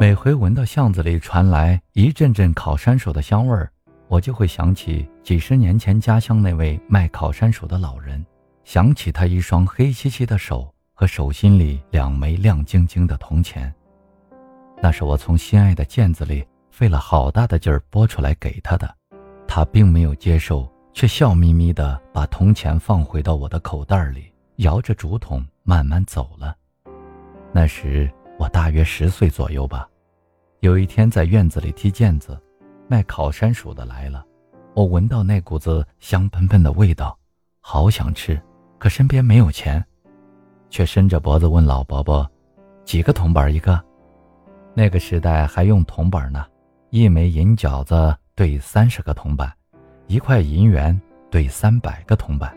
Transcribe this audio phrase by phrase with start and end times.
[0.00, 3.68] 每回闻到巷子里传来一阵阵烤山薯的香味儿，
[4.06, 8.24] 我就会想起几十年前家乡那位卖烤山薯的老人，
[8.62, 13.74] 想起他一双黑漆漆的手和手心里两枚亮晶晶的铜钱。
[14.80, 18.88] 那是我从心爱的毽子里费了好大的劲儿拨出来给他的，
[19.48, 26.54] 他并没有接受，却笑眯眯地把铜钱放回到我的口袋里，摇着竹筒慢慢走了。
[27.52, 28.08] 那时。
[28.38, 29.88] 我大约十岁左右吧，
[30.60, 32.40] 有一天在院子里踢毽子，
[32.86, 34.24] 卖烤山薯的来了。
[34.74, 37.18] 我闻到那股子香喷喷的味道，
[37.60, 38.40] 好想吃，
[38.78, 39.84] 可身边没有钱，
[40.70, 42.30] 却伸着脖子问老伯伯
[42.86, 43.84] ：“几个铜板一个？”
[44.72, 46.46] 那个时代还用铜板呢，
[46.90, 49.52] 一枚银饺子兑三十个铜板，
[50.06, 52.56] 一块银元兑三百个铜板。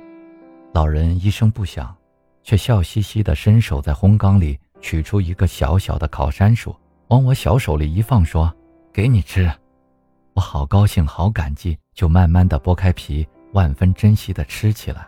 [0.74, 1.96] 老人一声不响，
[2.44, 4.60] 却笑嘻嘻地伸手在烘缸里。
[4.82, 6.76] 取出一个小小的烤山薯，
[7.08, 8.54] 往我小手里一放，说
[8.92, 9.52] ：“给你吃。”
[10.34, 15.08] 我好高兴，好感激，就慢慢的剥开皮，万分珍惜的吃起来。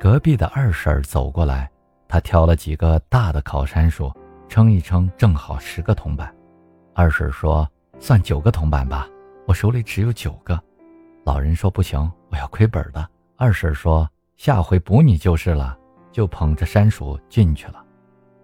[0.00, 1.70] 隔壁的二婶走过来，
[2.08, 4.12] 她挑了几个大的烤山薯，
[4.48, 6.34] 称一称，正好十个铜板。
[6.94, 7.68] 二婶说
[8.00, 9.08] ：“算九个铜板吧，
[9.46, 10.60] 我手里只有九个。”
[11.24, 14.08] 老人说：“不行，我要亏本的。”二婶说
[14.38, 15.76] ：“下回补你就是了。”
[16.10, 17.84] 就捧着山薯进去了。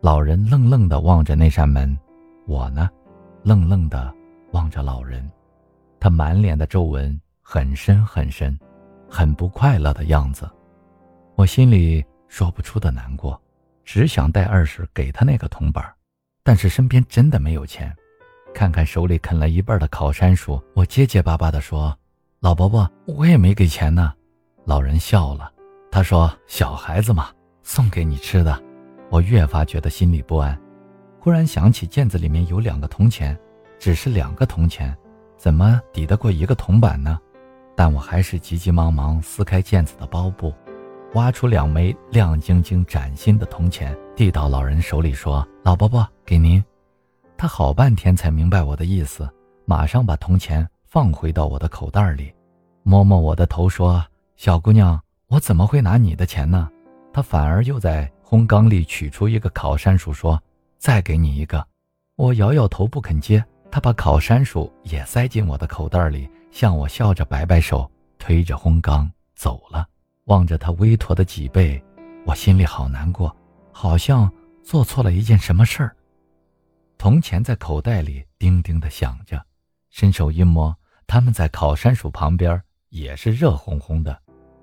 [0.05, 1.99] 老人愣愣地望着那扇门，
[2.47, 2.91] 我呢，
[3.43, 4.15] 愣愣地
[4.51, 5.27] 望着老人。
[5.99, 8.55] 他满脸的皱纹很深很深，
[9.09, 10.47] 很不快乐的样子。
[11.37, 13.41] 我心里说不出的难过，
[13.83, 15.83] 只想带二婶给他那个铜板，
[16.43, 17.91] 但是身边真的没有钱。
[18.53, 21.99] 看看手里啃了一半的烤山薯，我结结巴巴地说
[22.41, 24.13] ：“老伯伯，我也没给钱呢。”
[24.67, 25.51] 老人笑了，
[25.91, 27.31] 他说：“小孩子嘛，
[27.63, 28.63] 送给你吃的。”
[29.15, 30.61] 我越发觉得心里不安，
[31.21, 33.39] 忽然想起毽子里面有两个铜钱，
[33.79, 34.93] 只是两个铜钱，
[35.37, 37.17] 怎么抵得过一个铜板呢？
[37.77, 40.53] 但我还是急急忙忙撕开毽子的包布，
[41.13, 46.61] 挖出两枚亮晶晶、崭新的铜钱，递到老人手里，说：“老伯伯，给您。”
[47.39, 49.33] 他好半天才明白我的意思，
[49.65, 52.35] 马上把铜钱放回到我的口袋里，
[52.83, 54.05] 摸摸我的头，说
[54.35, 56.69] ：“小姑娘，我怎么会拿你的钱呢？”
[57.15, 58.11] 他反而又在。
[58.35, 60.43] 从缸里取出一个烤山薯，说
[60.77, 61.65] ：“再给你一个。”
[62.19, 63.45] 我摇摇头不肯接。
[63.71, 69.87] 他把烤山薯也塞进我的口袋里，向我笑着摆摆手，推着烘缸走了。
[70.25, 71.81] 望着他微驼的脊背，
[72.27, 73.33] 我心里好难过，
[73.71, 74.29] 好像
[74.65, 75.95] 做错了一件什么事儿。
[76.99, 79.41] 铜钱在口袋里叮叮地响着，
[79.91, 84.21] 伸手一摸，他们在烤山薯旁边也是热烘烘的。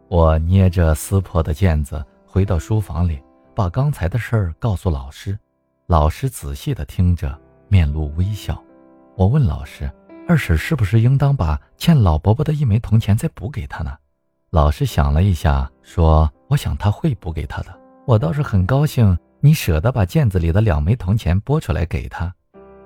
[0.10, 3.18] 我捏着撕破的毽子回到书房里。
[3.54, 5.38] 把刚才的事儿告诉老师，
[5.88, 8.62] 老师仔细的听着，面露微笑。
[9.16, 9.92] 我问老师
[10.28, 13.98] ：“二婶是不是应当把欠老伯伯的一枚铜钱再补给他呢？”
[14.52, 17.78] 老师想了一下，说：“我想他会补给他的。
[18.06, 22.34] 我倒是很高兴，你舍得把毽子里的两枚铜钱拨出来给他。”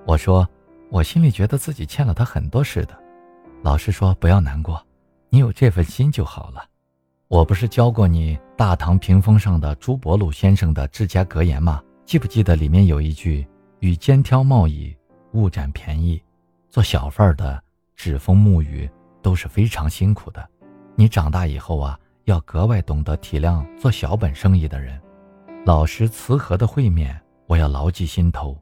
[0.05, 0.47] 我说
[0.91, 2.97] ：“我心里觉得自己欠了他很多似的。”
[3.63, 4.83] 老师说：“不要难过，
[5.29, 6.63] 你有这份心就好了。”
[7.27, 11.81] 我不是教过你大唐屏风上的朱伯鲁先生的治家格言吗？
[12.05, 13.45] 记不记得里面有一句
[13.81, 14.95] “与肩挑贸易，
[15.31, 16.21] 勿占便宜”。
[16.69, 17.59] 做小贩的
[17.95, 18.87] 指风沐雨
[19.23, 20.47] 都是非常辛苦的。
[20.93, 25.01] 你长大以后啊，要格外懂得体谅做小本生意的人。
[25.65, 28.55] 老师慈和的会面，我要牢记心头。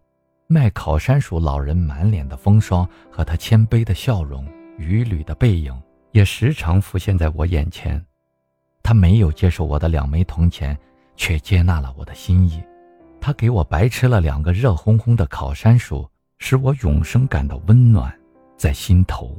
[0.47, 4.47] 卖烤山薯老人满脸的风霜和他谦卑的笑容、
[4.77, 5.77] 屡屡的背影，
[6.13, 8.01] 也时常浮现在我眼前。
[8.83, 10.77] 他没有接受我的两枚铜钱，
[11.15, 12.61] 却接纳了我的心意。
[13.21, 16.05] 他给我白吃了两个热烘烘的烤山薯，
[16.39, 18.13] 使我永生感到温暖
[18.57, 19.35] 在心头。